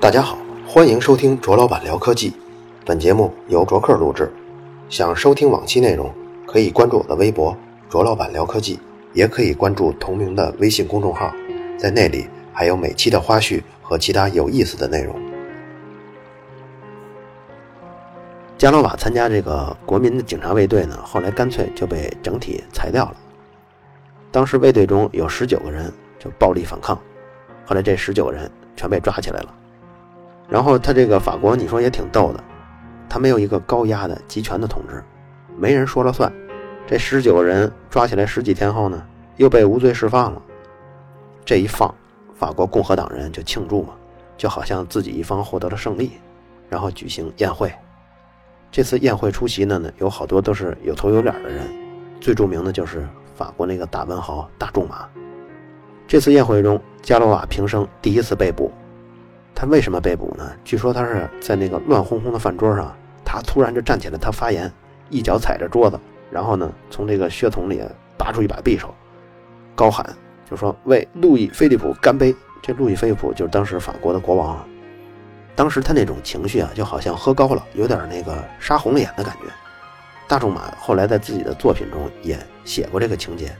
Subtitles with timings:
[0.00, 2.32] 大家好，欢迎收听卓老板聊科技。
[2.84, 4.32] 本节目由卓克录制。
[4.88, 6.12] 想收听往期内容，
[6.46, 7.56] 可以关注我的微博
[7.90, 8.78] “卓老板聊科技”，
[9.12, 11.32] 也可以关注同名的微信公众号，
[11.78, 15.14] 在那里还有每期的花絮和其他有意思的内容。
[18.56, 23.14] 加罗瓦参加这个国民的警察卫队呢，后来干脆就被整体裁掉了。
[24.30, 26.98] 当时卫队中有十九个人就暴力反抗，
[27.64, 29.54] 后来这十九个人全被抓起来了。
[30.48, 32.42] 然后他这个法国，你说也挺逗的，
[33.08, 35.02] 他没有一个高压的集权的统治，
[35.56, 36.32] 没人说了算。
[36.86, 39.02] 这十九个人抓起来十几天后呢，
[39.36, 40.42] 又被无罪释放了。
[41.44, 41.94] 这一放，
[42.34, 43.94] 法国共和党人就庆祝嘛，
[44.36, 46.12] 就好像自己一方获得了胜利，
[46.68, 47.70] 然后举行宴会。
[48.70, 51.66] 这次宴会出席的呢，有好多都是有头有脸的人，
[52.20, 53.06] 最著名的就是
[53.38, 55.08] 法国那个大文豪大仲马。
[56.08, 58.72] 这次宴会中，加罗瓦平生第一次被捕。
[59.54, 60.50] 他为什么被捕呢？
[60.64, 62.92] 据说他是在那个乱哄哄的饭桌上，
[63.24, 64.72] 他突然就站起来，他发言，
[65.08, 66.00] 一脚踩着桌子，
[66.32, 67.80] 然后呢，从这个血桶里
[68.16, 68.92] 拔出一把匕首，
[69.76, 70.04] 高喊，
[70.50, 72.34] 就说为路易菲利普干杯。
[72.60, 74.66] 这路易菲利普就是当时法国的国王。
[75.54, 79.44] 当时他那种情绪啊，就好像喝高了，有点那个杀红了眼的感觉。
[80.28, 83.50] 大仲马后来在自己的作品中也写过这个情节，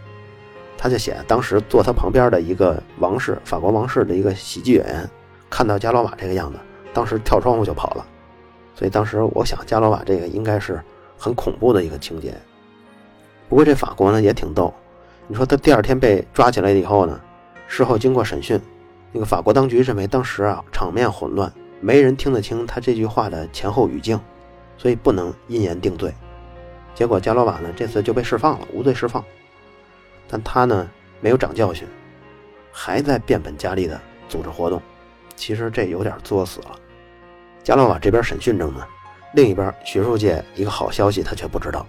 [0.77, 5.11] 他就写当时坐他旁边的一个王室，法国王室的一个喜剧演员。
[5.51, 6.59] 看到加罗瓦这个样子，
[6.93, 8.07] 当时跳窗户就跑了。
[8.75, 10.79] 所以当时我想，加罗瓦这个应该是
[11.17, 12.35] 很恐怖的一个情节。
[13.49, 14.73] 不过这法国呢也挺逗，
[15.27, 17.19] 你说他第二天被抓起来以后呢，
[17.67, 18.61] 事后经过审讯，
[19.11, 24.21] 那个法国当局认为当时啊场面混乱，没人听得清他这句话的前后语境，
[24.77, 26.13] 所以不能因言定罪。
[26.99, 29.25] 结果加罗瓦呢这次就被释放了，无罪释放。
[30.27, 31.87] 但他呢没有长教训，
[32.73, 34.83] 还在变本加厉的组织活动。
[35.37, 36.77] 其实这有点作死了。
[37.63, 38.85] 加罗瓦这边审讯中呢，
[39.33, 41.87] 另一边学术界一个好消息他却不知道。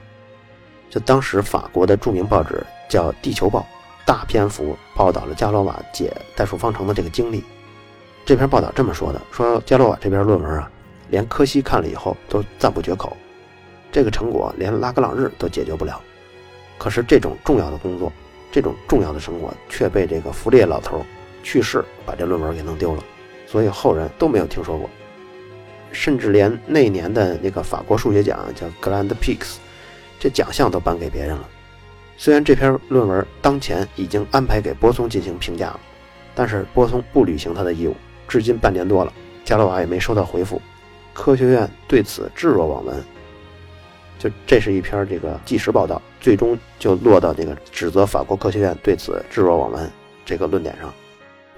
[0.92, 3.62] 就当时法国的著名报纸叫《地球报》，
[4.06, 7.44] 大篇幅报道了加罗瓦解代数方程的这个经历。
[8.28, 10.70] 这篇报道这么说的：说加罗瓦这篇论文啊，
[11.10, 13.18] 连柯西看了以后都赞不绝口。
[13.92, 16.02] 这个成果连拉格朗日都解决不了。
[16.78, 18.12] 可是这种重要的工作，
[18.52, 21.06] 这种重要的成果却被这个弗列老头
[21.44, 23.04] 去世，把这论文给弄丢了。
[23.46, 24.90] 所以后人都没有听说过，
[25.92, 29.58] 甚至连那年的那个法国数学奖叫 Grand Prix，
[30.20, 31.50] 这奖项都颁给别人了。
[32.16, 35.80] 虽然这篇论文当前已经安排给波松进行评价了，
[36.36, 37.96] 但是波松不履行他的义务，
[38.28, 39.12] 至今半年多了，
[39.44, 40.62] 加罗瓦也没收到回复。
[41.14, 43.04] 科学院对此置若罔闻。
[44.20, 49.90] 就这是一篇这个纪实报道，最终就落到那个指责法国科学院对此置若罔闻
[50.24, 50.94] 这个论点上。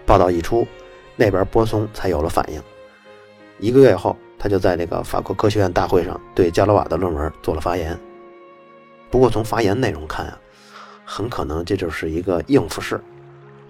[0.06, 0.66] 报道一出。
[1.18, 2.60] 那边波松才有了反应。
[3.60, 7.96] 一个月后，他就在这个法国科学院大会上对加罗瓦的论文做了发言。
[9.12, 10.40] 不过从发言内容看啊，
[11.06, 13.00] 很可能这就是一个应付式。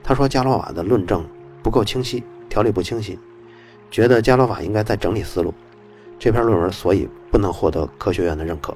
[0.01, 1.28] 他说加罗瓦的论证
[1.62, 3.19] 不够清晰，条理不清晰，
[3.90, 5.53] 觉得加罗瓦应该再整理思路。
[6.18, 8.75] 这篇论文所以不能获得科学院的认可。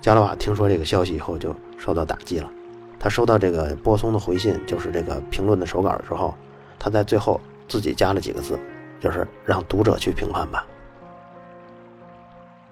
[0.00, 2.50] 加罗瓦听说这个消息以后就受到打击了。
[2.98, 6.34] 他收到这个波松的回信，就是这个评论的手稿的时候，
[6.78, 7.40] 他在最后。
[7.70, 8.58] 自己加了几个字，
[8.98, 10.66] 就是让读者去评判吧。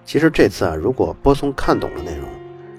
[0.04, 2.28] 其实这次啊，如果波松看懂了内容，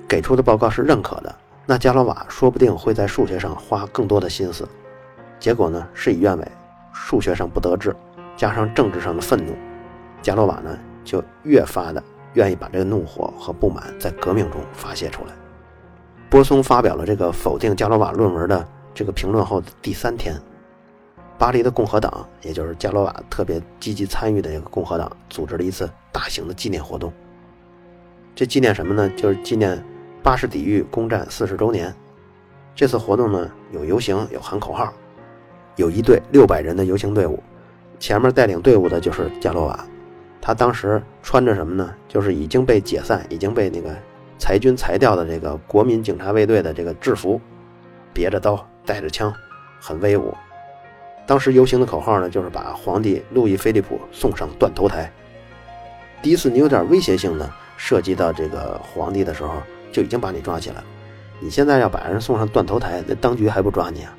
[0.05, 1.33] 给出的报告是认可的，
[1.65, 4.67] 那加罗瓦说不定会在数学上花更多的心思。
[5.39, 6.45] 结果呢，事与愿违，
[6.91, 7.95] 数学上不得志，
[8.35, 9.55] 加上政治上的愤怒，
[10.21, 10.77] 加罗瓦呢
[11.09, 12.03] 就越发的
[12.35, 15.33] 愿意把这个怒火和不满在革命中发泄出来。
[16.29, 20.39] 波松发表了这个否定加罗瓦论文的这个评论后的第三天。
[21.39, 27.11] 巴黎的共和党，也就是加罗瓦特别积极参与的一个共和党，组织了一次大型的纪念活动。
[28.35, 29.09] 这纪念什么呢？
[29.17, 29.83] 就是纪念
[30.21, 31.91] 巴士底狱攻占四十周年。
[32.75, 34.93] 这次活动呢，有游行，有喊口号，
[35.77, 37.41] 有一队六百人的游行队伍，
[37.97, 39.87] 前面带领队伍的就是加罗瓦。
[40.41, 41.93] 他当时穿着什么呢？
[42.07, 43.95] 就是已经被解散、已经被那个
[44.37, 47.39] 裁军裁掉的这个国民警察卫队的这个制服，
[48.13, 49.33] 别着刀，带着枪，
[49.81, 50.33] 很威武。
[51.27, 55.11] 当时游行的口号呢，就是把皇帝路易菲利普送上断头台。
[56.21, 59.61] 第一次你有点威胁性的涉及到这个皇帝的时候，
[59.91, 60.83] 就已经把你抓起来了。
[61.39, 64.15] 你现在要把人送上断头台，那当局还不抓你啊？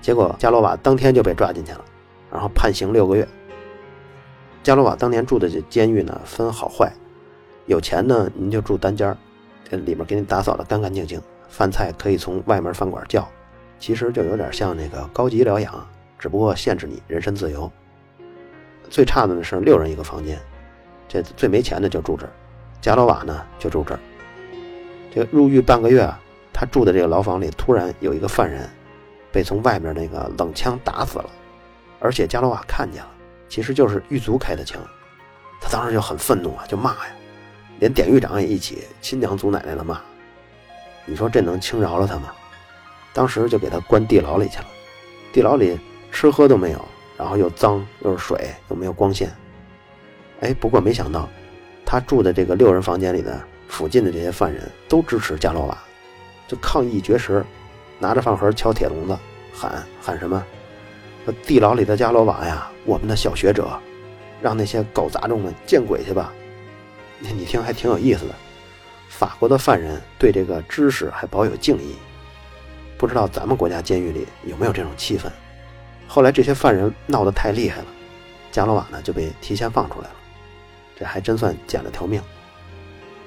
[0.00, 1.84] 结果加罗瓦当天就被抓进去了，
[2.32, 3.26] 然后判刑六个月。
[4.64, 6.90] 加罗瓦当年住的这监狱呢，分好坏，
[7.66, 9.16] 有钱呢您就住单间儿，
[9.68, 11.20] 这里面给你打扫的干干净净，
[11.50, 13.28] 饭菜可以从外面饭馆叫。
[13.78, 15.86] 其实就有点像那个高级疗养，
[16.18, 17.70] 只不过限制你人身自由。
[18.88, 20.40] 最差的呢是六人一个房间，
[21.06, 22.32] 这最没钱的就住这儿。
[22.80, 24.00] 加罗瓦呢就住这儿。
[25.14, 26.18] 这入狱半个月啊，
[26.54, 28.66] 他住的这个牢房里突然有一个犯人
[29.30, 31.28] 被从外面那个冷枪打死了，
[32.00, 33.10] 而且加罗瓦看见了，
[33.48, 34.80] 其实就是狱卒开的枪。
[35.60, 37.14] 他当时就很愤怒啊，就骂呀，
[37.78, 40.00] 连典狱长也一起亲娘祖奶奶的骂。
[41.06, 42.32] 你说这能轻饶了他吗？
[43.12, 44.66] 当时就给他关地牢里去了。
[45.32, 45.78] 地牢里
[46.10, 46.84] 吃喝都没有，
[47.16, 49.32] 然后又脏又是水，又没有光线。
[50.40, 51.28] 哎，不过没想到，
[51.86, 55.78] 他住的这个六人房间里的附近的这些犯人都支持加罗瓦，
[56.46, 57.44] 就抗议绝食，
[57.98, 59.16] 拿着饭盒敲铁笼子，
[59.54, 60.44] 喊喊什么？
[61.32, 63.78] 地牢里的伽罗瓦呀，我们的小学者。
[64.42, 66.30] 让那些狗杂种们见鬼去吧！
[67.18, 68.34] 你听还挺有意思的。
[69.08, 71.94] 法国的犯人对这个知识还保有敬意，
[72.98, 75.30] 不知道咱们国家监狱里有没有这种气氛。
[76.06, 77.86] 后来这些犯人闹得太厉害了，
[78.52, 80.14] 伽罗瓦呢就被提前放出来了，
[80.94, 82.20] 这还真算捡了条命。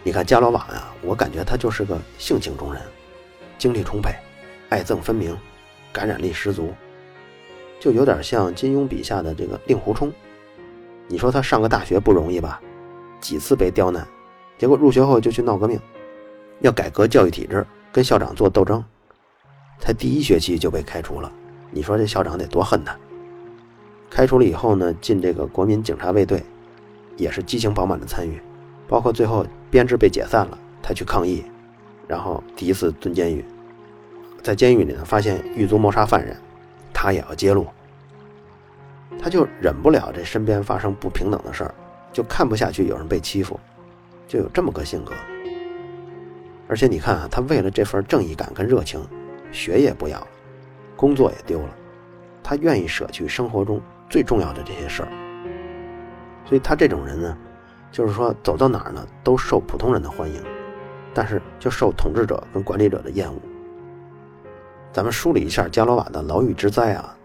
[0.04, 2.80] 你看伽罗瓦呀，我感觉他就是个性情中人，
[3.58, 4.14] 精力充沛，
[4.70, 5.36] 爱憎分明，
[5.92, 6.76] 感染力十足，
[7.80, 10.12] 就有点像金庸笔下的这个令狐冲。
[11.08, 12.60] 你说他上个大学不容易吧？
[13.20, 14.08] 几次被刁难，
[14.58, 15.80] 结果入学后就去闹革命，
[16.60, 18.84] 要改革教育体制，跟校长做斗争，
[19.80, 21.32] 才第一学期就被开除了。
[21.72, 22.98] 你说这校长得多恨他？
[24.10, 26.44] 开除了以后呢，进这个国民警察卫队，
[27.16, 28.42] 也是激情饱满的参与，
[28.88, 31.44] 包括最后编制被解散了，他去抗议，
[32.08, 33.44] 然后第一次蹲监狱，
[34.42, 36.38] 在监狱里呢发现狱卒谋杀犯人，
[37.00, 37.68] 他也要揭露。
[39.20, 41.76] 他就忍不了这身边发生不平等的事儿，
[42.12, 43.60] 就看不下去有人被欺负，
[44.28, 45.14] 就有这么个性格。
[46.68, 49.00] 而且你看啊，他为了这份正义感跟热情，
[49.52, 50.28] 学业不要了，
[50.96, 51.70] 工作也丢了，
[52.42, 53.80] 他愿意舍去生活中
[54.10, 55.10] 最重要的这些事儿。
[56.46, 57.38] 所以他这种人呢，
[57.92, 60.42] 就是说走到哪儿呢都受普通人的欢迎，
[61.14, 63.40] 但是就受统治者跟管理者的厌恶。
[64.98, 67.16] 咱们梳理一下加罗瓦的牢狱之灾啊。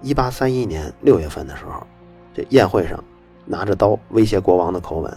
[0.00, 1.86] 一八三一年六月份的时候，
[2.32, 3.04] 这宴会上
[3.44, 5.14] 拿着刀威胁国王的口吻，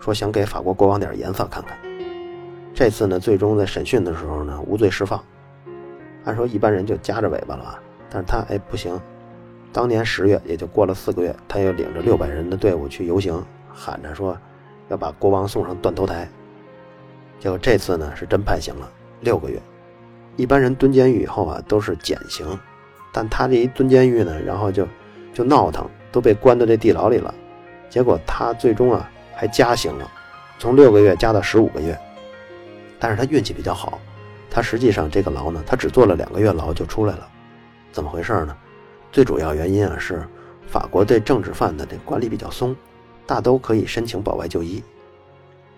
[0.00, 1.76] 说想给法国国王点颜色看看。
[2.72, 5.22] 这次呢，最终在审讯的时候呢，无罪释放。
[6.24, 7.78] 按说一般人就夹着尾巴了，
[8.08, 8.98] 但是他哎不行。
[9.74, 14.34] 当年十月，也就过了四个月，他又领着六百人的队伍去游行，喊着说
[14.88, 16.26] 要把国王送上断头台。
[17.38, 18.90] 结果这次呢是真判刑了
[19.20, 19.60] 六个月。
[20.36, 22.46] 一般人蹲监狱以后啊，都是减刑。
[23.12, 24.88] 但他这一蹲监狱呢，然后就
[25.34, 27.34] 就闹腾，都被关到这地牢里了。
[27.90, 30.10] 结果他最终啊还加刑了，
[30.58, 31.98] 从六个月加到十五个月。
[32.98, 34.00] 但是他运气比较好，
[34.48, 37.28] 他实际上这个牢呢，他只坐了两个月牢就出来了。
[37.90, 38.56] 怎么回事呢？
[39.10, 40.26] 最主要原因啊是
[40.66, 42.74] 法国对政治犯的这管理比较松，
[43.26, 44.82] 大都可以申请保外就医。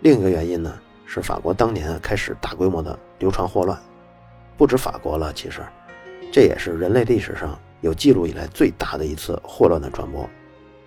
[0.01, 0.73] 另一个原因呢
[1.05, 3.77] 是法国当年开始大规模的流传霍乱，
[4.56, 5.61] 不止法国了，其实。
[6.33, 10.29] 这也是人类历史上有记录以来最大的一次霍乱的传播。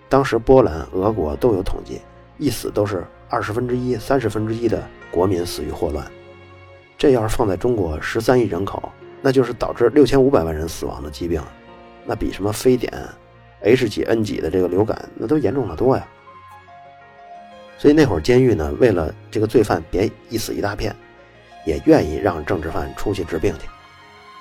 [0.09, 2.01] 当时波兰、俄国都有统计，
[2.37, 6.05] 一死都是二十分之一、三十分之一的国民死于霍乱。
[6.97, 8.91] 这要是放在中国十三亿人口，
[9.21, 11.41] 那就是导致六千五百万人死亡的疾病，
[12.05, 12.91] 那比什么非典、
[13.61, 16.07] H 几 N 几的这个流感那都严重的多呀。
[17.77, 20.95] 所以那会儿监狱呢，为了这个罪犯别一死一大片，
[21.67, 23.67] 也愿意让政治犯出去治病去。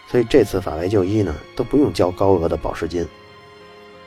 [0.08, 3.04] 所以这次法外就医呢，都不用交高额的保释金。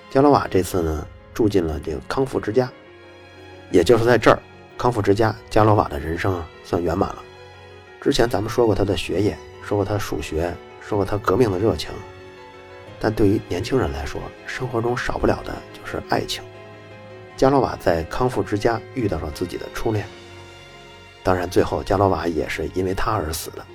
[0.10, 2.72] 加罗瓦这次呢，住进了这个康复之家，
[3.70, 4.40] 也就是在这儿，
[4.78, 7.22] 康复之家，加罗瓦的人生算圆满了。
[8.00, 11.92] 之前咱们说过他的学业，说过他数学，说过他革命的热情，
[12.98, 16.42] 但对于年轻人来说，生活中少不了的就是爱情。
[17.36, 20.06] 加罗瓦在康复之家遇到了自己的初恋，
[21.24, 23.66] 当然最后加罗瓦也是因为他而死的。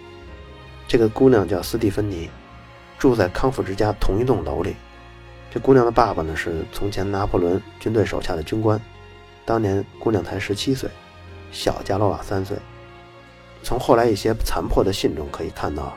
[0.86, 2.28] 这个姑娘叫斯蒂芬妮，
[2.98, 4.76] 住在康复之家同一栋楼里。
[5.50, 8.80] 这姑娘的爸爸呢是从前拿破仑军队手下的军官，
[9.44, 10.90] 当年姑娘才十七岁，
[11.52, 12.56] 小加罗瓦三岁。
[13.62, 15.94] 从后来一些残破的信中可以看到，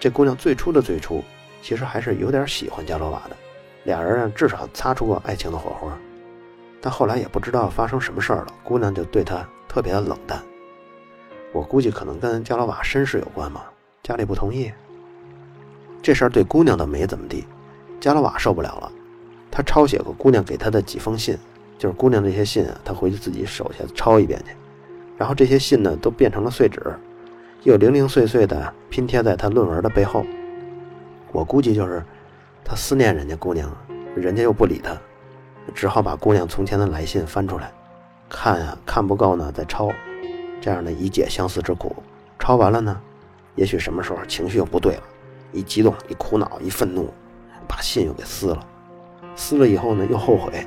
[0.00, 1.22] 这姑娘最初的最初
[1.62, 3.36] 其实还是有点喜欢加罗瓦的，
[3.84, 5.96] 俩人啊至少擦出过爱情的火花。
[6.80, 10.42] 但后来也不知道发生什么事儿了，姑娘就对他特别的冷淡。
[11.54, 13.62] 我估计可能跟加罗瓦身世有关嘛。
[14.02, 14.70] 家里不同意，
[16.02, 17.46] 这事儿对姑娘倒没怎么地，
[17.98, 18.92] 加罗瓦受不了了，
[19.50, 21.38] 他抄写过姑娘给他的几封信，
[21.78, 24.50] 就是姑娘这些信啊，他回去自己手下抄一遍去，
[25.16, 26.82] 然后这些信呢都变成了碎纸，
[27.62, 30.26] 又零零碎碎的拼贴在他论文的背后。
[31.32, 32.04] 我估计就是
[32.62, 33.74] 他思念人家姑娘，
[34.14, 34.94] 人家又不理他，
[35.72, 37.72] 只好把姑娘从前的来信翻出来，
[38.28, 39.90] 看呀看不够呢再抄，
[40.64, 41.94] 这样呢以解相思之苦。
[42.38, 42.98] 抄完了呢，
[43.54, 45.02] 也许什么时候情绪又不对了，
[45.52, 47.12] 一激动一苦恼一愤怒，
[47.68, 48.66] 把信又给撕了，
[49.36, 50.66] 撕了以后呢又后悔，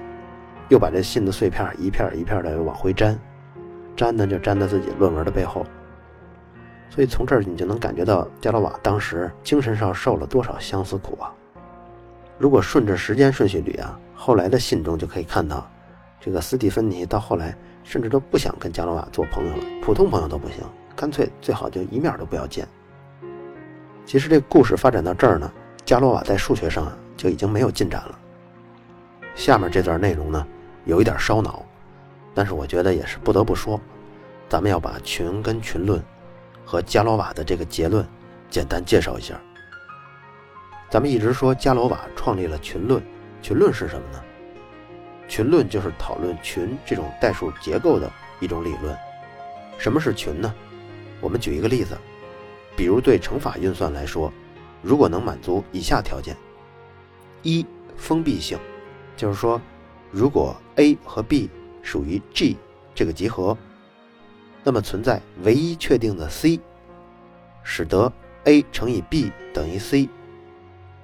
[0.69, 3.19] 又把这信的碎片一片一片的往回粘，
[3.95, 5.65] 粘呢就粘在自己论文的背后。
[6.91, 11.33] 所以从这儿你就能感觉到加罗瓦当时精神上受了多少相思苦啊！
[12.37, 15.67] 如果顺着时间顺序捋啊，后来的信中就可以看到，
[16.19, 17.57] 这个斯蒂芬妮到后来
[17.87, 20.57] 甚至都不想跟加罗瓦做朋友了，普通朋友都不行，
[20.93, 22.67] 干脆最好就一面都不要见。
[24.05, 25.49] 其实这故事发展到这儿呢，
[25.85, 28.19] 加罗瓦在数学上就已经没有进展了。
[29.35, 30.45] 下面这段内容呢，
[30.83, 31.63] 有一点烧脑，
[32.33, 33.79] 但是我觉得也是不得不说，
[34.49, 36.03] 咱们要把群跟群论。
[36.65, 38.05] 和加罗瓦的这个结论，
[38.49, 39.39] 简单介绍一下。
[40.89, 43.01] 咱们一直说加罗瓦创立了群论，
[43.41, 44.21] 群论是什么呢？
[45.27, 48.97] 群论就是讨论群这种代数结构的一种理论。
[49.77, 50.53] 什么是群呢？
[51.19, 51.97] 我们举一个例子，
[52.75, 54.31] 比如对乘法运算来说，
[54.81, 56.35] 如果能满足以下条件：
[57.43, 57.65] 一、
[57.95, 58.57] 封闭性，
[59.15, 59.61] 就是说，
[60.11, 61.49] 如果 a 和 b
[61.81, 62.57] 属于 G
[62.95, 63.57] 这个集合。
[64.63, 66.59] 那么存在唯一确定的 c，
[67.63, 68.11] 使得
[68.43, 70.09] a 乘以 b 等于 c，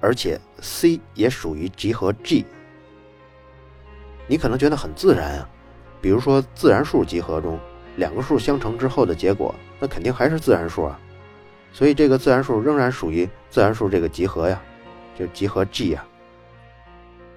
[0.00, 2.44] 而且 c 也属于集合 G。
[4.26, 5.48] 你可能觉得很自然啊，
[6.00, 7.58] 比如说自然数集合中，
[7.96, 10.98] 两个数相乘之后的结果，那肯定还是自然数啊，
[11.72, 14.60] 所以这个自然数仍然属于自然数这个集合呀，
[15.18, 16.04] 就集合 G 呀。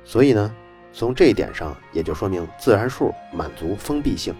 [0.05, 0.53] 所以呢，
[0.93, 4.33] 从这一点上也就说明自然数满足封闭性。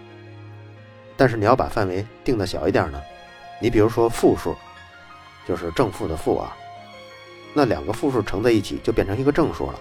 [1.16, 3.00] 但是你要把范围定的小一点呢，
[3.60, 4.56] 你比如说负数，
[5.46, 6.56] 就是正负的负啊，
[7.52, 9.78] 那两个负数乘在一起就变成一个正数了，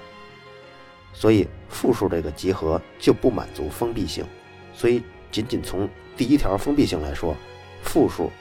[1.14, 4.26] 所以负数这个集合就不满足封闭性，
[4.74, 7.36] 所以仅仅从第一条封闭性来说，
[7.82, 8.32] 负数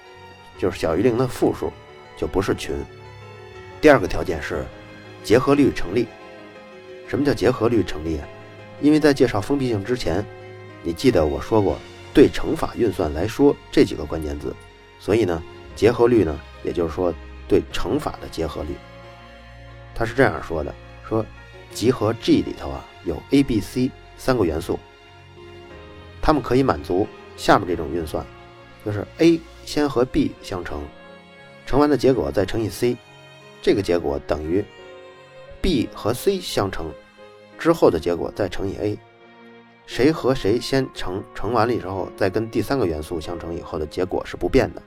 [0.58, 1.72] 就是小于零的负数
[2.16, 2.74] 就不是群。
[3.80, 4.64] 第二个条件是
[5.22, 6.06] 结合律成立。
[7.08, 8.20] 什么叫结合律成立？
[8.80, 10.24] 因为在介绍封闭性之前，
[10.82, 11.78] 你记得我说过。
[12.14, 14.56] 对乘法运算来说，这几个关键字，
[14.98, 15.42] 所以呢，
[15.74, 17.12] 结合律呢，也就是说
[17.46, 18.70] 对乘法的结合律。
[19.94, 20.74] 他是这样说的：
[21.06, 21.22] 说
[21.76, 24.78] 集合 G 里头啊有 A、B、C 三个元素，
[26.22, 27.06] 它们可以满足
[27.36, 28.24] 下面这种运算，
[28.82, 30.80] 就是 A 先和 B 相乘，
[31.66, 32.96] 乘完的结果再乘以 C，
[33.60, 34.64] 这个结果等于
[35.60, 36.90] B 和 C 相乘
[37.58, 38.98] 之后的结果再乘以 A。
[39.84, 44.82] 谁和谁先乘乘完了以后，再跟第三个元素相乘以后的结果是不变的，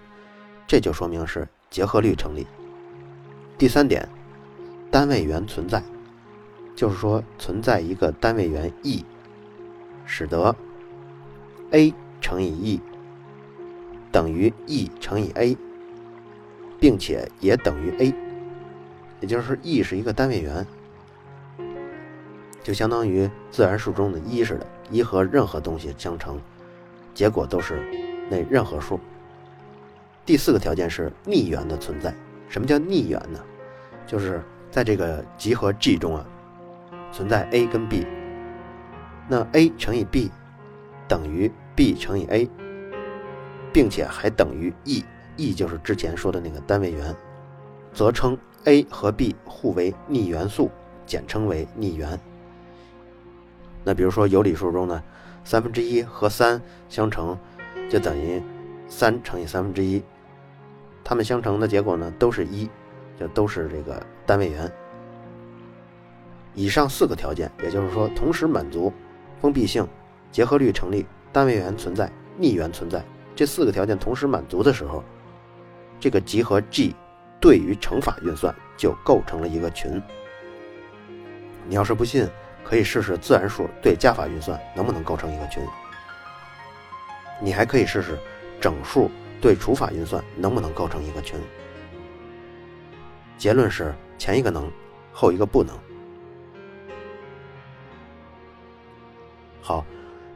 [0.66, 2.48] 这就说明是结合律成立。
[3.60, 4.10] 第三点，
[4.90, 5.84] 单位元存在，
[6.80, 9.04] 就是说存在一个单位元 e，
[10.06, 10.56] 使得
[11.72, 12.82] a 乘以 e
[14.14, 15.58] 等于 e 乘以 a，
[16.80, 18.16] 并且也等于 a，
[19.20, 20.66] 也就是 e 是一个单位元，
[22.64, 24.66] 就相当于自然数中的一似的。
[24.90, 26.40] 一和任何东西相乘，
[27.14, 27.84] 结果都是
[28.30, 28.98] 那任何数。
[30.26, 32.16] 第四个条件是逆元的存在。
[32.48, 33.44] 什么叫逆元呢？
[34.08, 36.26] 就是在这个集合 G 中啊，
[37.12, 38.06] 存在 a 跟 b，
[39.28, 40.32] 那 a 乘以 b
[41.08, 42.50] 等于 b 乘以 a，
[43.74, 47.16] 并且还等于 e，e 就是之前说的那个单位元，
[47.94, 50.70] 则称 a 和 b 互为逆元素，
[51.06, 52.20] 简称为逆元。
[53.84, 55.02] 那比如说有理数中呢，
[55.44, 57.38] 三分之一和三相乘，
[57.90, 58.42] 就等于
[58.88, 60.04] 三乘以三分之一，
[61.04, 62.70] 它们相乘的结果呢都是一，
[63.20, 64.72] 就都是这个单位元。
[66.54, 68.92] 以上四个条件，也就是说同时满足
[69.42, 69.88] 封闭性、
[70.32, 73.04] 结合律成立、单位元存在、逆元存在
[73.36, 75.04] 这四个条件同时满足的时候，
[76.00, 76.96] 这个集合 G
[77.40, 80.02] 对于乘法运算就构成了一个群。
[81.68, 82.28] 你要是不信。
[82.62, 85.64] 可以试试自然数对加法运算能不能构成一个群。
[87.42, 88.16] 你还可以试试
[88.62, 89.10] 整数
[89.42, 91.40] 对除法运算能不能构成一个群。
[93.40, 94.72] 结论是前一个能，
[95.12, 95.76] 后一个不能。
[99.70, 99.86] 好，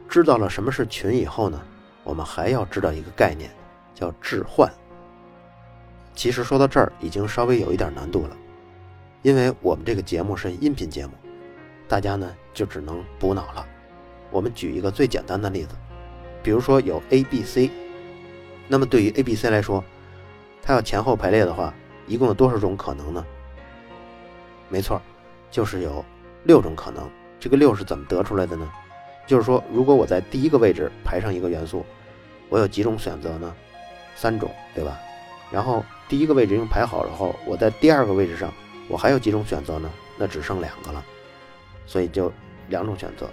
[0.08, 1.60] 知道了什么是群以后呢，
[2.04, 3.50] 我们还要知道一个概念，
[3.92, 4.72] 叫置换。
[6.14, 8.36] 其实说到这儿已经稍微有一点难度了，
[9.22, 11.14] 因为我们这个节目是音频节目。
[11.88, 13.66] 大家呢就只能补脑了。
[14.30, 15.74] 我们举一个最简单的例子，
[16.40, 17.72] 比如说有 A、B、C，
[18.68, 19.82] 那么对于 A、B、C 来说，
[20.62, 21.74] 它要前后排列的话，
[22.06, 23.26] 一共有多少种可能呢？
[24.68, 25.02] 没错，
[25.50, 26.04] 就是有
[26.44, 27.10] 六种可能。
[27.40, 28.70] 这个六是怎么得出来的呢？
[29.26, 31.84] 就是说，如果我在第一个位置排上一个元素，
[32.48, 33.54] 我有几种选择呢？
[34.16, 34.98] 三种，对吧？
[35.50, 38.52] 然后第一个位置已经排好了后，我在第二个位置上，
[38.88, 39.90] 我还有几种选择呢？
[40.18, 41.04] 那只剩两个了，
[41.86, 42.32] 所以就
[42.68, 43.28] 两种选择。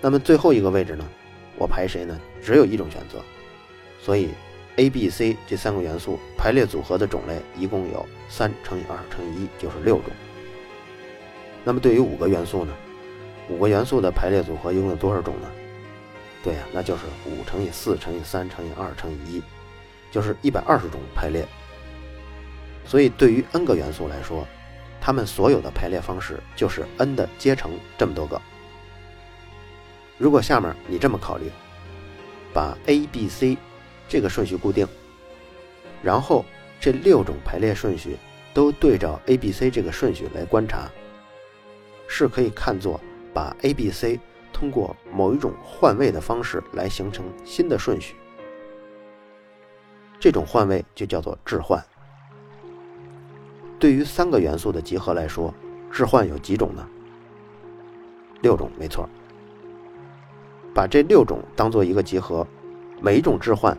[0.00, 1.06] 那么最后一个位置呢？
[1.58, 2.18] 我排谁呢？
[2.42, 3.20] 只有一种选择。
[4.00, 4.30] 所以
[4.76, 10.10] A、B、C 这三个元素排列组合的种类一共有三乘以二乘以一，就是六种。
[11.64, 12.72] 那么对于五个元素呢？
[13.48, 15.50] 五个元素的排列组合一共有多少种呢？
[16.42, 19.42] 对呀，那就是五乘以四乘以三乘以二乘以一，
[20.10, 21.46] 就是一百二十种排列。
[22.84, 24.46] 所以对于 n 个元素来说，
[25.00, 28.40] 它们所有的排列方式就是 n 的阶乘这么多个。
[30.18, 31.50] 如果下面你这么考虑，
[32.52, 33.58] 把 A、B、C
[34.08, 34.86] 这个顺序固定，
[36.02, 36.44] 然后
[36.80, 38.16] 这六种排列顺序
[38.54, 40.88] 都对照 A、B、C 这个顺序来观察，
[42.06, 43.00] 是可以看作
[43.36, 44.18] 把 A、B、C
[44.50, 48.16] 通过某一种换位的方式来形成新的顺序。
[50.18, 51.84] 这种换位就叫做置换。
[53.78, 55.52] 对于三个元素的集合来说，
[55.92, 56.88] 置换有几种呢？
[58.40, 59.06] 六种，没错。
[60.72, 62.46] 把这六种当做一个集合，
[63.02, 63.76] 每一种置换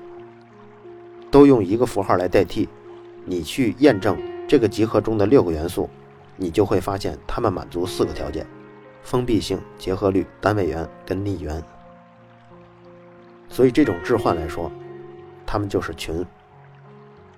[1.31, 2.69] 都用一个符号来代替，
[3.25, 4.15] 你去验证
[4.47, 5.89] 这个集合中的六个元素，
[6.35, 8.45] 你就会发现它们满足四个条件：
[9.07, 11.63] 封闭性、结合律、单位元跟逆元。
[13.47, 14.69] 所以这种置换来说，
[15.45, 16.25] 它们就是群。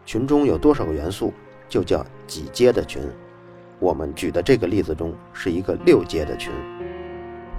[0.03, 1.31] 群中有多少个元素，
[1.67, 3.03] 就叫几阶的群。
[3.77, 6.51] 我们举的这个例子中是一个六阶的群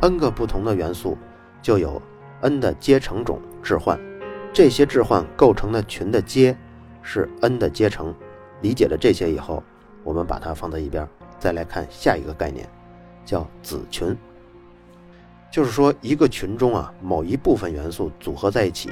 [0.00, 1.16] ，n 个不同的元素。
[1.62, 2.02] 就有
[2.40, 3.96] n 的阶乘种置换，
[4.52, 6.56] 这些置换构成的群的阶
[7.00, 8.12] 是 n 的阶乘。
[8.60, 9.62] 理解了这些以后，
[10.02, 12.68] 我们把它放在一边，再来看下一个概念，
[13.30, 14.16] 叫子群。
[15.52, 18.90] 就是说，一个群中啊，某一部分元素组合在一起，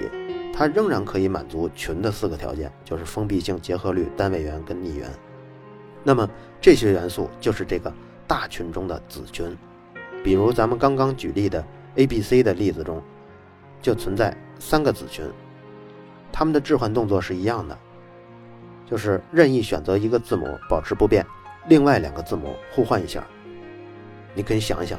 [0.54, 5.10] 它仍然可以满足群的四个条件，就是封闭性、结合律、单位元跟逆元。
[6.04, 6.28] 那么
[6.60, 7.92] 这些元素就是这个
[8.28, 9.56] 大群中的子群。
[10.22, 11.64] 比如咱们刚刚举例的。
[11.96, 13.02] A、B、C 的例子中，
[13.82, 15.24] 就存在三个子群，
[16.30, 17.76] 它们的置换动作是一样的，
[18.86, 21.26] 就是任意选择一个字母保持不变，
[21.66, 23.26] 另外两个字母互换一下。
[24.38, 24.96] 你可以想一想，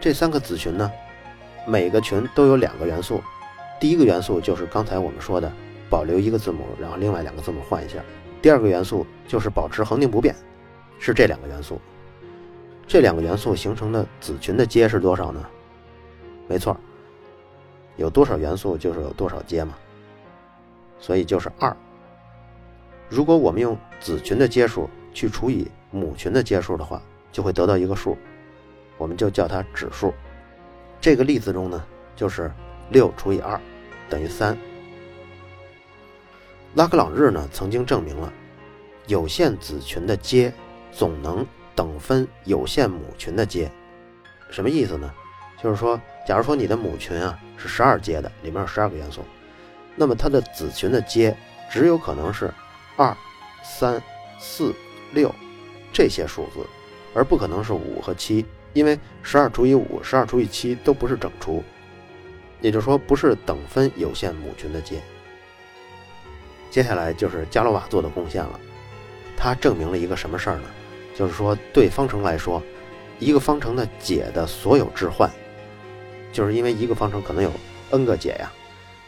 [0.00, 0.90] 这三个子群呢，
[1.68, 3.22] 每个群都有两个元素，
[3.78, 5.52] 第一个元素就是刚才我们说的
[5.88, 8.00] 保留一个字母，然后另外两个字母换一下；
[8.42, 10.34] 第二个元素就是保持恒定不变，
[10.98, 11.80] 是这两个元素。
[12.88, 15.40] 这两个元素形成的子群的阶是多少呢？
[16.48, 16.76] 没错，
[17.94, 19.74] 有多少元素就是有多少阶嘛，
[20.98, 21.74] 所以就是二。
[23.08, 27.00] 如果我们用子群的阶数去除以母群的阶数的话，
[27.34, 28.16] 就会得到一个数，
[28.96, 30.14] 我们就叫它指数。
[31.00, 32.50] 这个例子中呢，就是
[32.90, 33.60] 六除以二
[34.08, 34.56] 等于三。
[36.74, 38.32] 拉格朗日呢曾经证明了
[39.08, 40.52] 有限子群的阶
[40.92, 41.44] 总能
[41.74, 43.70] 等分有限母群的阶，
[44.48, 45.12] 什么意思呢？
[45.60, 46.00] 就是说。
[46.26, 49.22] 假如说你的母群啊是十二阶的，里面有十二个元素，
[49.94, 51.36] 那么它的子群的阶
[51.70, 52.50] 只有可能是
[52.96, 53.14] 二、
[53.62, 54.02] 三、
[54.38, 54.74] 四、
[55.12, 55.30] 六
[55.92, 56.60] 这些数字，
[57.14, 61.62] 而不可能是五和七，因为十二除以五、十二除以七都不是整除，
[62.60, 65.00] 也就是说不是等分有限母群的阶。
[66.70, 68.58] 接下来就是伽罗瓦做的贡献了，
[69.36, 70.64] 他证明了一个什么事儿呢？
[71.14, 72.60] 就是说对方程来说，
[73.20, 75.30] 一个方程的解的所有置换。
[76.32, 77.52] 就是因为一个方程可能有
[77.92, 78.52] n 个解呀，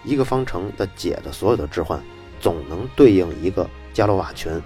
[0.05, 2.01] 一个方程的解的所有的置换
[2.41, 4.63] 总能对应一个伽罗瓦群。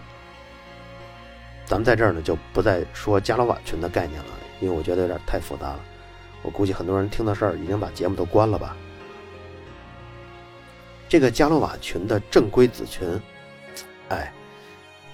[1.70, 4.30] 咱们在这儿呢就不再说伽罗瓦群的概念了，
[4.60, 5.80] 因为我觉得有点太复杂了。
[6.42, 8.76] 我估计很多人听到这儿已经把节目都关了吧。
[11.08, 13.08] 这个伽罗瓦群的正规子群，
[14.08, 14.32] 哎，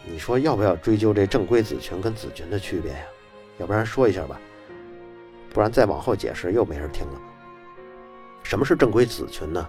[0.03, 3.01] 你说要不要追究这正规子群跟子群的区别呀？
[3.59, 4.41] 要不然说一下吧，
[5.51, 7.21] 不然再往后解释又没人听了。
[8.43, 9.69] 什么是正规子群呢？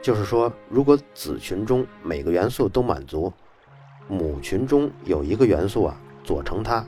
[0.00, 3.32] 就是说，如果子群中每个元素都满足，
[4.06, 6.84] 母群中有一个元素啊左乘它，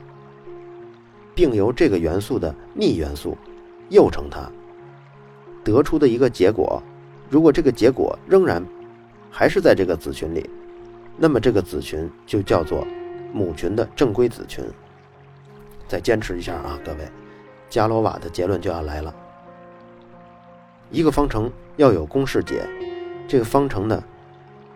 [1.33, 3.35] 并由这个元素的逆元素
[3.89, 4.47] 右乘它，
[5.63, 6.79] 得出的一个结果，
[7.27, 8.63] 如果这个结果仍然
[9.31, 10.47] 还是在这个子群里，
[11.17, 12.85] 那么这个子群就叫做
[13.33, 14.63] 母群的正规子群。
[15.87, 16.99] 再坚持一下啊，各位，
[17.67, 19.11] 伽罗瓦的结论就要来了。
[20.91, 22.63] 一个方程要有公式解，
[23.27, 24.03] 这个方程的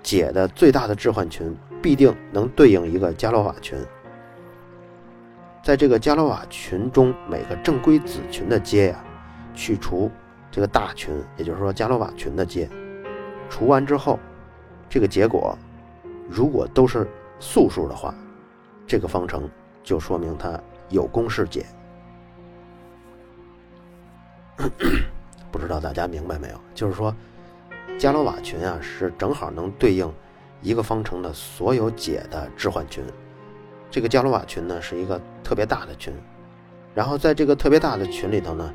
[0.01, 3.77] 解的最大的置换群必定能对应一个伽罗瓦群。
[5.65, 9.03] 在这个伽罗瓦群中每个正规子群的阶呀，
[9.55, 10.11] 去除
[10.51, 12.69] 这个大群，也就是说伽罗瓦群的阶，
[13.49, 14.19] 除完之后，
[14.87, 15.57] 这个结果
[16.29, 17.07] 如果都是
[17.39, 18.13] 素数的话，
[18.85, 19.49] 这个方程
[19.83, 20.53] 就说明它
[20.89, 21.65] 有公式解。
[25.51, 26.61] 不知道大家明白没有？
[26.75, 27.11] 就是说，
[27.97, 30.13] 伽罗瓦群啊，是正好能对应
[30.61, 33.03] 一个方程的所有解的置换群。
[33.95, 36.13] 这个伽罗瓦群呢，是一个特别大的群。
[36.93, 38.73] 然后在这个特别大的群里头呢，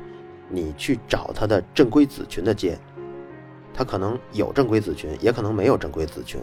[0.49, 2.75] 你去找它的正规子群的阶，
[3.71, 6.41] 它可能有正规子群，也可能没有正规子群。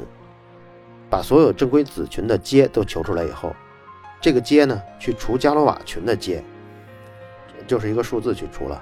[1.11, 3.53] 把所有正规子群的阶都求出来以后，
[4.21, 6.41] 这个阶呢，去除伽罗瓦群的阶，
[7.67, 8.81] 就是一个数字去除了。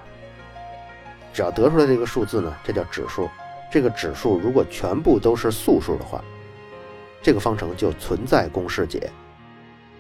[1.33, 3.31] 只要得出来这个数字呢，这叫指数。
[3.73, 6.23] 这个指数如果全部都是素数的话，
[7.23, 9.11] 这个方程就存在公式解。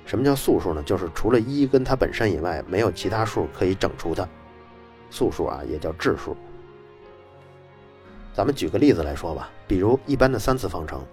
[0.06, 0.82] 什么叫素数呢？
[0.84, 4.26] 就是除了一跟它本身以外，没有其他数可以整除它。
[5.10, 6.34] 素数啊，也叫质数。
[8.32, 11.04] 咱们举个例子来说吧，比如一般的三次方程。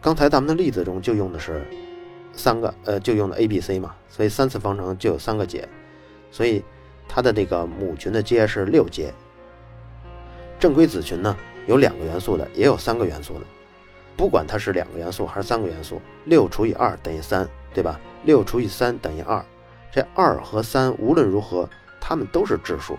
[0.00, 1.66] 刚才咱们的例子中就用的是
[2.32, 5.68] 三个，呃，就用的 a、b、c 嘛，所以三次方程就有三个解，
[6.30, 6.62] 所以。
[7.14, 9.12] 它的那个母群的阶是六阶，
[10.58, 13.40] 正规子群呢有两个元素的，也有三个元素的。
[14.16, 17.98] 不管它是两个元素还是三个元素，六除以二等于三，对吧？
[18.24, 19.44] 六除以三等于二，
[19.90, 21.68] 这二和三无论如何，
[22.00, 22.98] 它们都是质数，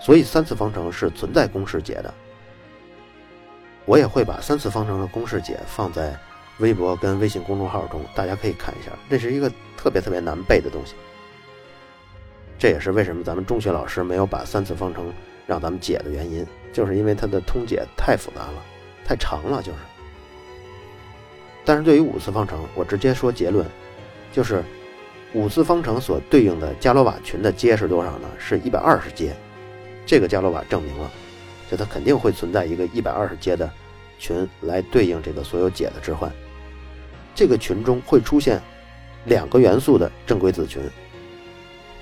[0.00, 2.14] 所以三次方程是存在公式解的。
[3.84, 6.14] 我也会把三次方程的公式解放在
[6.58, 8.92] 微博跟微信公众号中，大家可以看一下。
[9.10, 10.94] 这是一个特别特别难背的东西。
[12.58, 15.12] 这也是为什么咱们中学老师没有把三次方程
[15.46, 18.62] 让咱们解的原因，就是因为它的通解太复杂了，
[19.04, 19.78] 太长了，就是。
[21.68, 23.66] 但是对于五次方程，我直接说结论，
[24.32, 24.64] 就是
[25.34, 28.28] 五次方程所对应的伽罗瓦群的阶是多少呢？
[28.38, 29.36] 是一百二十阶。
[30.06, 31.10] 这个伽罗瓦证明了，
[31.70, 33.70] 就它肯定会存在一个一百二十阶的
[34.18, 36.32] 群来对应这个所有解的置换。
[37.34, 38.58] 这个群中会出现
[39.26, 40.80] 两个元素的正规子群。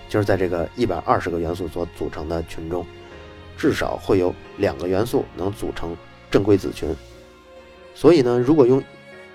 [0.09, 2.87] 就是在这个一百二十个元素所组成的群中，
[3.59, 5.97] 至少会有两个元素能组成
[6.31, 6.95] 正规子群。
[7.97, 8.81] 所以呢，如果用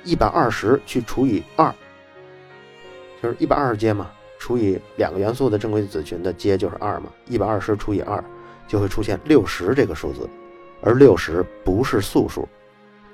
[0.03, 1.73] 一百二十去除以二，
[3.21, 4.09] 就是一百二十阶嘛，
[4.39, 7.11] 除以两个元素的正规子群的阶就是二嘛。
[7.27, 8.23] 一百二十除以二
[8.67, 10.29] 就会出现六十这个数字，
[10.81, 12.47] 而六十不是素数。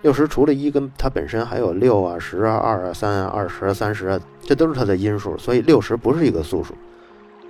[0.03, 6.75] 六十除了一跟它本身还有六啊、十啊、二啊、三啊、二十啊、三十啊，这都是它的因数，所以六十不是一个素数。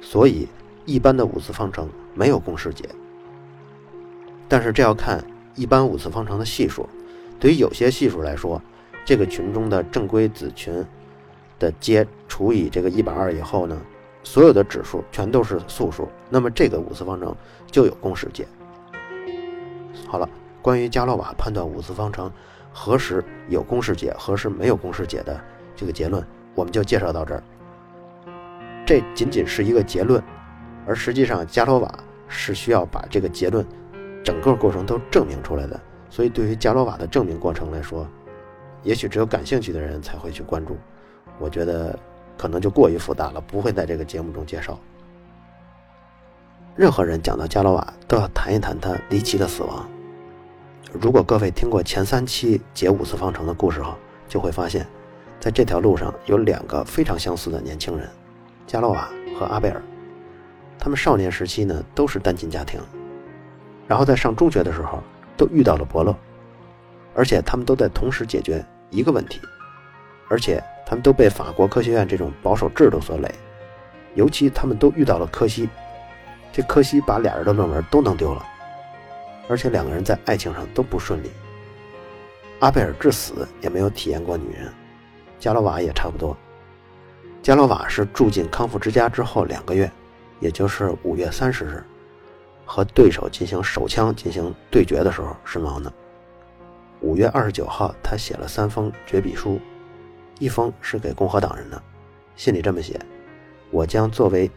[0.01, 0.47] 所以，
[0.85, 2.87] 一般的五次方程没有公式解。
[4.47, 5.21] 但是这要看
[5.55, 6.87] 一般五次方程的系数。
[7.37, 8.61] 对于有些系数来说，
[9.07, 10.85] 这个群中的正规子群
[11.57, 13.81] 的阶除以这个一百二以后呢，
[14.21, 17.33] 所有的指数全都是素数，那么这个五次方程
[17.71, 18.45] 就有公式解。
[20.05, 20.29] 好了，
[20.61, 22.29] 关于伽罗瓦判断五次方程
[22.73, 25.39] 何时有公式解，何时没有公式解的
[25.73, 26.21] 这个结论，
[26.53, 27.41] 我们就介绍到这儿。
[28.85, 30.21] 这仅仅是一个结论，
[30.85, 31.89] 而实际上伽罗瓦
[32.27, 33.65] 是需要把这个结论
[34.21, 35.79] 整个过程都证明出来的。
[36.09, 38.05] 所以，对于伽罗瓦的证明过程来说，
[38.83, 40.77] 也许只有感兴趣的人才会去关注。
[41.39, 41.97] 我觉得
[42.37, 44.77] 可能就过于复杂了，不会在这个节目中介绍。
[46.75, 49.89] 任何人讲到伽罗瓦，都要谈一谈他离奇的死亡。
[50.93, 53.95] 如果各位听过前三期解五次方程的故事后，
[54.27, 54.87] 就会发现，
[55.39, 58.07] 在这条路上有两个非常相似的年轻人。
[58.65, 59.81] 加洛瓦和阿贝尔，
[60.77, 62.79] 他们少年时期呢都是单亲家庭，
[63.87, 65.01] 然后在上中学的时候
[65.35, 66.15] 都遇到了伯乐，
[67.17, 69.41] 而且他们都在同时解决一个问题，
[70.29, 73.29] 而且他们都被法国科学院这种保守制度所累，
[74.13, 75.67] 尤其他们都遇到了柯西，
[76.53, 78.45] 这柯西把俩人的论文都弄丢了，
[79.49, 81.31] 而且两个人在爱情上都不顺利。
[82.59, 84.71] 阿贝尔至死也没有体验过女人，
[85.39, 86.37] 加洛瓦也差不多。
[87.41, 89.91] 加罗瓦是住进康复之家之后两个月，
[90.39, 91.83] 也就是五月三十日，
[92.63, 95.91] 和对手进行手枪进行对决的时候身亡的。
[97.01, 99.59] 五月二十九号，他写了三封绝笔书，
[100.39, 101.81] 一封是给共和党人的，
[102.35, 102.99] 信里这么写
[103.69, 104.49] ：“我将作为，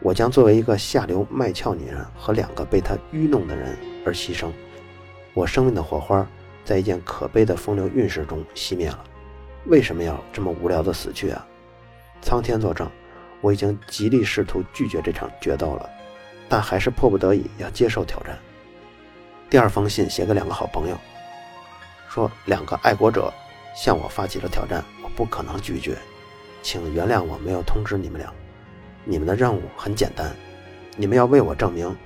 [0.00, 4.50] 我将作为一个下流卖俏女人和两个被他愚弄的人而牺牲，
[5.34, 6.26] 我生命的火花
[6.64, 9.04] 在一件可悲的风流韵事中熄灭了。
[9.66, 11.46] 为什么要这么无聊的死去啊？”
[12.22, 12.90] 苍天作证，
[13.40, 15.90] 我已经极力试图拒绝这场决斗了，
[16.48, 18.38] 但还是迫不得已要接受挑战。
[19.50, 20.96] 第二封信写给两个好朋友，
[22.12, 23.32] 说两个爱国者
[23.74, 25.96] 向我发起了挑战，我不可能拒绝。
[26.60, 28.30] 请原谅我没有通知你们俩。
[29.02, 30.30] 你们的任务很简单，
[30.94, 31.96] 你们要为我证明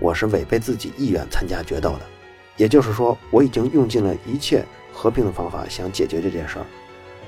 [0.00, 2.00] 我是违背自己意愿参加决斗的。
[2.56, 6.64] 也就是说，我已经用尽了一切和平的方法想解决这件事儿，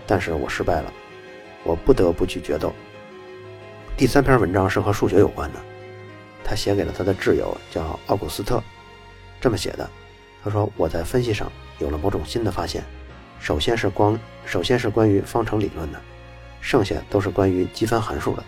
[0.06, 0.90] 但是我失败了，
[1.62, 2.72] 我不得不去决斗。
[3.98, 5.60] 第三篇文章是和数学有关的，
[6.42, 8.62] 他写给了他的挚友叫奥古斯特，
[9.42, 9.88] 这么写的：
[10.42, 12.84] 他说我在分析上有了某种新的发现，
[13.38, 16.00] 首先是光，首先是关于方程理论的，
[16.60, 18.44] 剩下都是关于积分函数的。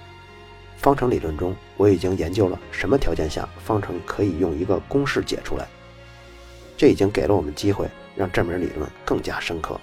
[0.76, 5.66] 方程理论中，我已经研究了什么条件下方程可以用一个公式解出来。
[6.76, 9.80] 这已经给了我们机会，让这门理论更加深刻。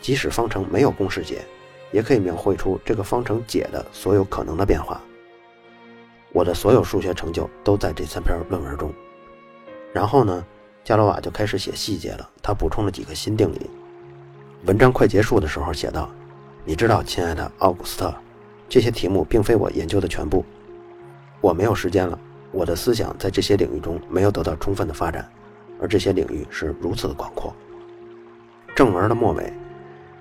[0.00, 1.44] 即使方程没有公式解，
[1.90, 5.00] 也可以描绘出这个方程解的所有可能的变化。
[6.30, 8.92] 我的所有数学成就都在这三篇论文中。
[9.94, 10.44] 然后呢，
[10.88, 12.26] 加罗瓦就开始写细节了。
[12.42, 13.68] 他补充了几个新定理。
[14.64, 16.08] 文章快结束的时候写道
[16.64, 18.14] ：“你知道，亲爱的奥古斯特，
[18.70, 20.42] 这些题目并非我研究的全部。
[21.42, 22.18] 我没有时间了。
[22.52, 25.30] 我的思想在这些领域中没有得到充分的发展。”
[25.78, 27.54] 而这些领域是如此的广阔。
[28.74, 29.52] 正文的末尾，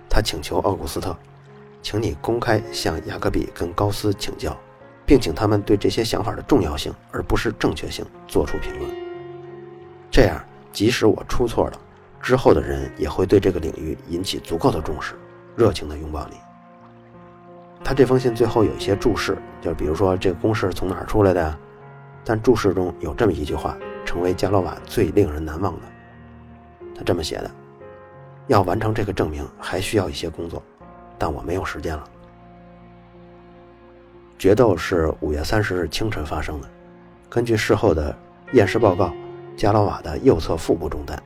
[0.10, 1.15] 他请求奥古斯特，
[1.82, 4.53] 请你公开向雅各比跟高斯请教，
[5.06, 8.91] 并请他们对这些想法的重要性而不是正确性做出评论。
[10.12, 10.43] 这样，
[10.78, 11.82] 即使我出错了，
[12.22, 15.16] 之后的人也会对这个领域引起足够的重视，
[15.56, 16.38] 热情地拥抱你。
[17.84, 21.58] 他这封信最后有一些注释，就比如说这个公式从哪儿出来的呀？
[22.24, 23.76] 但注释中有这么一句话。
[24.06, 25.82] 成为加罗瓦最令人难忘的。
[26.96, 27.52] 他这么写的
[28.48, 30.62] ：“要完成这个证明，还需要一些工作，
[31.18, 32.08] 但我没有时间了。”
[34.38, 36.70] 决斗是五月三十日清晨发生的。
[37.28, 38.16] 根据事后的
[38.54, 39.12] 验尸报告，
[39.58, 41.22] 加罗瓦的右侧腹部中弹。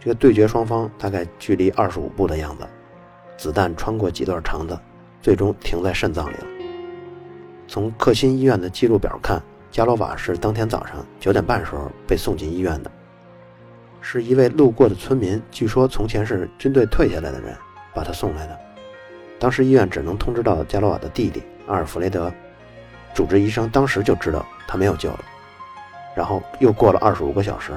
[0.00, 2.66] 这个对决双方大概距离二十五步的样子，
[3.36, 4.76] 子弹穿过几段肠子，
[5.22, 6.46] 最终停在肾脏里了。
[7.68, 9.40] 从克辛医院的记录表看。
[9.68, 12.90] 加罗瓦是当天早上九点半时候被送进医院的，
[14.00, 17.54] 是一位路过的村民，据说从前是军队退下来的人
[17.92, 18.58] 把他送来的。
[19.38, 22.32] 当时医院只能通知到加罗瓦的弟弟阿尔弗雷德，
[23.12, 25.20] 主治医生当时就知道他没有救了。
[26.16, 27.72] 然后又过了二十五个小时，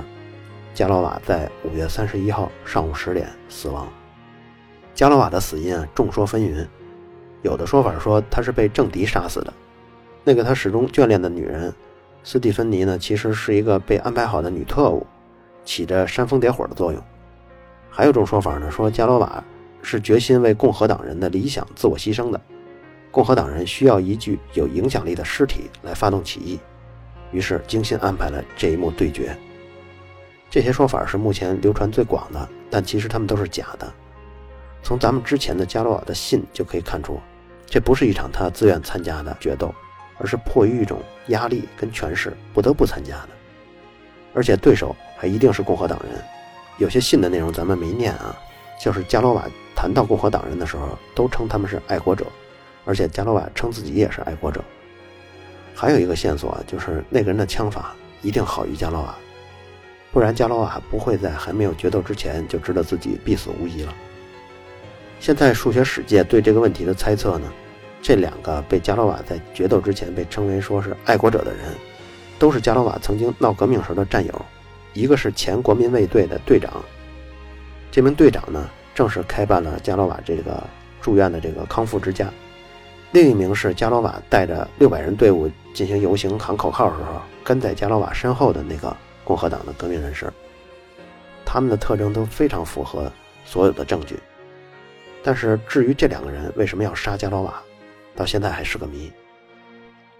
[0.74, 3.88] 加罗瓦在五月三十一号上午十点死亡。
[4.96, 6.66] 加罗瓦的死因啊众说纷纭，
[7.42, 9.54] 有的说法说他是被政敌杀死的，
[10.24, 11.72] 那个他始终眷恋的女人。
[12.24, 15.06] 斯蒂芬妮呢，其实是一个被安排好的女特务，
[15.64, 17.02] 起着煽风点火的作用。
[17.90, 19.44] 还有种说法呢，说加罗瓦
[19.82, 22.40] 是决心为共和党人的理想自我牺牲的。
[23.10, 26.60] 共和党人需要一具有影响力的尸体来发动起义，
[27.32, 29.36] 于是精心安排了这一幕对决。
[30.50, 33.92] 这些说法是目前流传最广的，但其实他们都是假的。
[34.82, 37.20] 从咱们之前的加罗瓦的信就可以看出，
[37.66, 39.74] 这不是一场他自愿参加的决斗。
[40.22, 43.30] 而是迫于一种压力跟权势不得不参加的，
[44.34, 46.22] 而且对手还一定是共和党人。
[46.78, 48.36] 有些信的内容咱们没念啊，
[48.82, 52.26] 就是加罗瓦谈到共和党人的时候，都称他们是爱国者，
[52.84, 54.62] 而且加罗瓦称自己也是爱国者。
[55.80, 59.16] 还有一个线索就是那个人的枪法一定好于加罗瓦，
[60.12, 63.96] 不然加罗瓦不会在还没有决斗之前就知道自己必死无疑了。
[65.22, 67.50] 现在数学史界对这个问题的猜测呢？
[68.02, 71.62] 这两个被加罗瓦在决斗之前被称为说是爱国者的人，
[72.38, 74.46] 都是加罗瓦曾经闹革命时的战友。
[74.92, 76.84] 一个是前国民卫队的队长，
[77.90, 80.62] 这名队长呢正是开办了加罗瓦这个
[81.02, 82.30] 住院的这个康复之家。
[83.12, 90.32] 另一名是加罗瓦带着六百人队伍进行游行喊口号时候跟在加罗瓦身后的那个共和党的革命人士。
[91.44, 93.12] 他们的特征都非常符合
[93.44, 94.20] 所有的证据。
[95.24, 97.62] 但是至于这两个人为什么要杀加罗瓦？
[98.16, 99.12] 到现在还是个谜。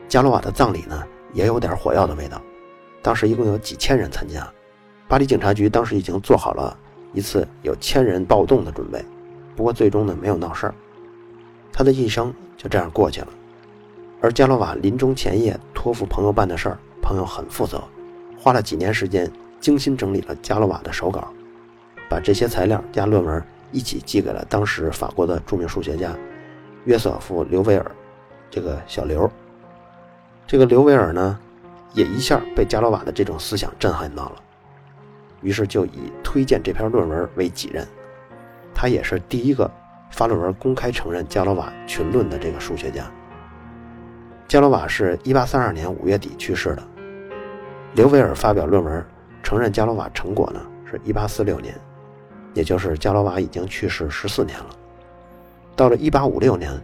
[0.08, 2.42] 加罗瓦的葬礼呢，也有点火药的味道。
[3.04, 4.52] 当时一共有几千人参加，
[5.08, 6.76] 巴黎警察局当时已经做好了
[7.14, 9.04] 一次有千人暴动的准备。
[9.56, 10.74] 不过最终呢，没有闹事儿。
[11.72, 13.28] 他的一生就这样过去了。
[14.20, 17.82] 而加罗瓦临终前夜托付朋友办的事儿，朋友很负责，
[18.38, 21.30] 花了几年时间精心整理了加罗瓦的手稿，
[22.10, 23.42] 把这些材料加论文
[23.72, 26.14] 一起寄给了当时法国的著名数学家。
[26.84, 27.92] 约瑟夫·刘维尔，
[28.50, 29.30] 这个小刘，
[30.46, 31.40] 这个刘维尔呢，
[31.94, 34.36] 也一下被加罗瓦的这种思想震撼到了，
[35.42, 37.88] 于是就以推荐这篇论文为己任。
[38.74, 39.70] 他也是第一个
[40.10, 43.10] 发论文公开承认加罗瓦群论的这个数学家。
[44.48, 46.84] 加罗瓦是一八三二年五月底去世的，
[47.94, 49.06] 刘维尔发表论文
[49.44, 51.76] 承认加罗瓦成果呢，是一八四六年，
[52.54, 54.66] 也就是加罗瓦已经去世十四年了。
[55.76, 56.82] 到了1856年，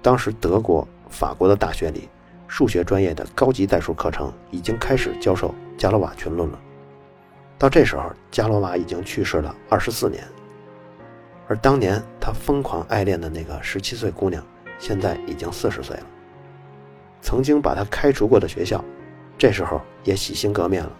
[0.00, 2.08] 当时德国、法国的大学里，
[2.46, 6.58] 数学专业的高级代数课程已经开始教授伽罗瓦群论了。
[7.58, 10.22] 到这时候，伽罗瓦已经去世了二十四年，
[11.48, 14.44] 而当年他疯狂爱恋的那个十七岁姑娘，
[14.78, 16.06] 现在已经四十岁了。
[17.20, 18.84] 曾经把他开除过的学校，
[19.36, 20.92] 这时候也洗心革面了。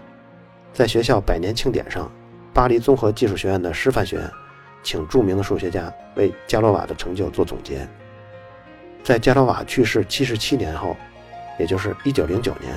[0.73, 2.11] 在学校百年庆典上，
[2.53, 4.31] 巴黎综合技术学院的师范学院
[4.83, 7.87] 请著名的数学家为伽罗瓦的成就做总结。
[9.05, 10.97] 在伽罗瓦去世七十七年后，
[11.59, 12.73] 也就是一九零九年，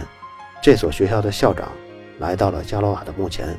[0.62, 1.72] 这所学校的校长
[2.20, 3.58] 来到了伽罗瓦的墓前。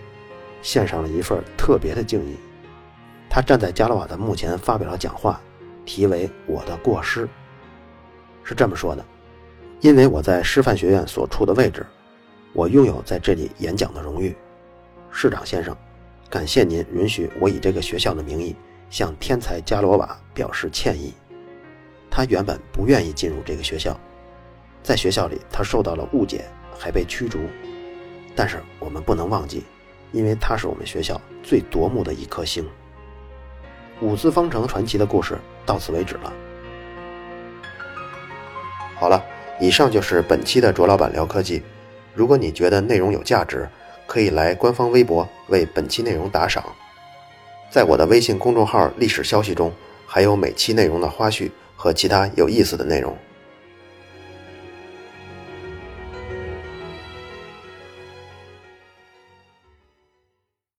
[0.61, 2.37] 献上了一份特别的敬意。
[3.35, 5.41] 他站在加罗瓦的墓前发表了讲话，
[5.87, 7.27] 题为“我的过失”，
[8.45, 9.03] 是这么说的
[9.81, 11.87] ：“因为我在师范学院所处的位置，
[12.53, 14.37] 我拥有在这里演讲的荣誉。
[15.11, 15.75] 市长先生，
[16.29, 18.55] 感谢您允许我以这个学校的名义
[18.91, 21.15] 向天才加罗瓦表示歉意。
[22.11, 23.99] 他原本不愿意进入这个学校，
[24.83, 26.45] 在学校里他受到了误解，
[26.79, 27.39] 还被驱逐。
[28.37, 29.65] 但是我们不能忘记。”
[30.13, 32.69] 因为他是我们学校最夺目的一颗星。
[34.03, 36.33] 五次方程传奇的故事到此为止了。
[38.97, 39.25] 好了，
[39.61, 41.63] 以上就是本期的卓老板聊科技。
[42.13, 43.69] 如果你觉得内容有价值，
[44.09, 46.65] 可以来官方微博为本期内容打赏。
[47.71, 49.73] 在我的微信公众号历史消息中，
[50.05, 53.17] 还有每期内容的花絮和其他有意思的内容。